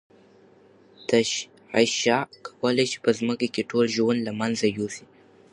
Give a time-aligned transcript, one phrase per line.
[1.09, 5.05] تشعشع کولای شي په ځمکه کې ټول ژوند له منځه یوسي.